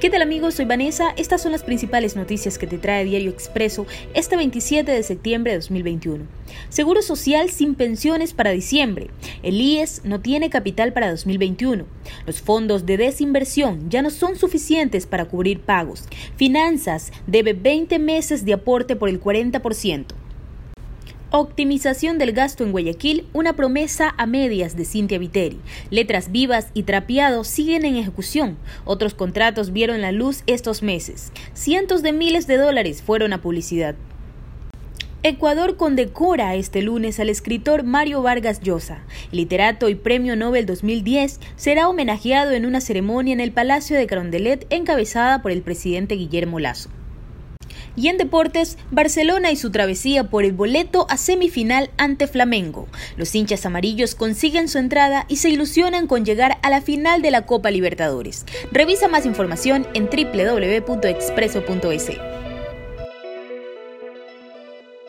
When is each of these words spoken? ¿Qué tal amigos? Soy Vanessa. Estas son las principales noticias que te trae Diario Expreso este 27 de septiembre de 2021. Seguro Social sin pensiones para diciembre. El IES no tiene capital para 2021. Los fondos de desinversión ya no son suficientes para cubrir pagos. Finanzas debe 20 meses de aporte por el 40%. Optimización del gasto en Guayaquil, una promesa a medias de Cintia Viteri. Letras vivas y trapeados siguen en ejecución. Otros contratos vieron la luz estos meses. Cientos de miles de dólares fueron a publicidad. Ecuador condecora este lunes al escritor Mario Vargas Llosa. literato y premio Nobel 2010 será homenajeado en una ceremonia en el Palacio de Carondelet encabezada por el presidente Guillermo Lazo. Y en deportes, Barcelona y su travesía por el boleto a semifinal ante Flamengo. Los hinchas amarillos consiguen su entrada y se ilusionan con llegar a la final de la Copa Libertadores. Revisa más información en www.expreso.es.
¿Qué 0.00 0.08
tal 0.08 0.22
amigos? 0.22 0.54
Soy 0.54 0.64
Vanessa. 0.64 1.10
Estas 1.18 1.42
son 1.42 1.52
las 1.52 1.62
principales 1.62 2.16
noticias 2.16 2.56
que 2.56 2.66
te 2.66 2.78
trae 2.78 3.04
Diario 3.04 3.30
Expreso 3.30 3.86
este 4.14 4.34
27 4.34 4.90
de 4.90 5.02
septiembre 5.02 5.52
de 5.52 5.58
2021. 5.58 6.24
Seguro 6.70 7.02
Social 7.02 7.50
sin 7.50 7.74
pensiones 7.74 8.32
para 8.32 8.52
diciembre. 8.52 9.10
El 9.42 9.60
IES 9.60 10.00
no 10.04 10.22
tiene 10.22 10.48
capital 10.48 10.94
para 10.94 11.10
2021. 11.10 11.84
Los 12.24 12.40
fondos 12.40 12.86
de 12.86 12.96
desinversión 12.96 13.90
ya 13.90 14.00
no 14.00 14.08
son 14.08 14.36
suficientes 14.36 15.04
para 15.04 15.26
cubrir 15.26 15.60
pagos. 15.60 16.04
Finanzas 16.34 17.12
debe 17.26 17.52
20 17.52 17.98
meses 17.98 18.46
de 18.46 18.54
aporte 18.54 18.96
por 18.96 19.10
el 19.10 19.20
40%. 19.20 20.06
Optimización 21.32 22.18
del 22.18 22.32
gasto 22.32 22.64
en 22.64 22.72
Guayaquil, 22.72 23.24
una 23.32 23.52
promesa 23.52 24.12
a 24.18 24.26
medias 24.26 24.74
de 24.74 24.84
Cintia 24.84 25.16
Viteri. 25.16 25.60
Letras 25.88 26.32
vivas 26.32 26.70
y 26.74 26.82
trapeados 26.82 27.46
siguen 27.46 27.84
en 27.84 27.94
ejecución. 27.94 28.58
Otros 28.84 29.14
contratos 29.14 29.72
vieron 29.72 30.00
la 30.00 30.10
luz 30.10 30.42
estos 30.48 30.82
meses. 30.82 31.30
Cientos 31.54 32.02
de 32.02 32.12
miles 32.12 32.48
de 32.48 32.56
dólares 32.56 33.00
fueron 33.00 33.32
a 33.32 33.40
publicidad. 33.40 33.94
Ecuador 35.22 35.76
condecora 35.76 36.56
este 36.56 36.82
lunes 36.82 37.20
al 37.20 37.28
escritor 37.28 37.84
Mario 37.84 38.22
Vargas 38.22 38.60
Llosa. 38.60 39.04
literato 39.30 39.88
y 39.88 39.94
premio 39.94 40.34
Nobel 40.34 40.66
2010 40.66 41.38
será 41.54 41.88
homenajeado 41.88 42.50
en 42.50 42.66
una 42.66 42.80
ceremonia 42.80 43.34
en 43.34 43.40
el 43.40 43.52
Palacio 43.52 43.96
de 43.96 44.08
Carondelet 44.08 44.66
encabezada 44.70 45.42
por 45.42 45.52
el 45.52 45.62
presidente 45.62 46.16
Guillermo 46.16 46.58
Lazo. 46.58 46.90
Y 48.00 48.08
en 48.08 48.16
deportes, 48.16 48.78
Barcelona 48.90 49.50
y 49.50 49.56
su 49.56 49.70
travesía 49.70 50.24
por 50.24 50.44
el 50.44 50.52
boleto 50.52 51.06
a 51.10 51.18
semifinal 51.18 51.90
ante 51.98 52.26
Flamengo. 52.26 52.88
Los 53.18 53.34
hinchas 53.34 53.66
amarillos 53.66 54.14
consiguen 54.14 54.68
su 54.68 54.78
entrada 54.78 55.26
y 55.28 55.36
se 55.36 55.50
ilusionan 55.50 56.06
con 56.06 56.24
llegar 56.24 56.56
a 56.62 56.70
la 56.70 56.80
final 56.80 57.20
de 57.20 57.30
la 57.30 57.44
Copa 57.44 57.70
Libertadores. 57.70 58.46
Revisa 58.72 59.08
más 59.08 59.26
información 59.26 59.86
en 59.92 60.06
www.expreso.es. 60.06 62.29